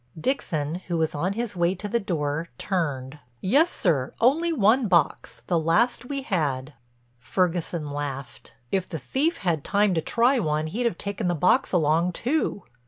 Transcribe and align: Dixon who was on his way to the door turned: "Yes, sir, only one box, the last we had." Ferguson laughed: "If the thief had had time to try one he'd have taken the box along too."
Dixon 0.19 0.81
who 0.87 0.97
was 0.97 1.13
on 1.13 1.33
his 1.33 1.55
way 1.55 1.75
to 1.75 1.87
the 1.87 1.99
door 1.99 2.49
turned: 2.57 3.19
"Yes, 3.39 3.69
sir, 3.69 4.11
only 4.19 4.51
one 4.51 4.87
box, 4.87 5.43
the 5.45 5.59
last 5.59 6.05
we 6.05 6.23
had." 6.23 6.73
Ferguson 7.19 7.87
laughed: 7.87 8.55
"If 8.71 8.89
the 8.89 8.97
thief 8.97 9.37
had 9.37 9.59
had 9.59 9.63
time 9.63 9.93
to 9.93 10.01
try 10.01 10.39
one 10.39 10.65
he'd 10.65 10.87
have 10.87 10.97
taken 10.97 11.27
the 11.27 11.35
box 11.35 11.71
along 11.71 12.13
too." 12.13 12.63